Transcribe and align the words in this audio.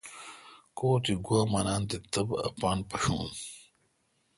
کو 0.77 0.89
تہ 1.03 1.13
گوا 1.25 1.41
منان 1.51 1.81
تہ 1.89 1.97
تبتھہ 2.11 2.39
اپان 2.47 2.77
پھݭون۔ 2.89 3.27